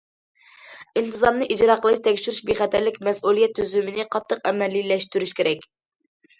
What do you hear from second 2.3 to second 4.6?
بىخەتەرلىك مەسئۇلىيەت تۈزۈمىنى قاتتىق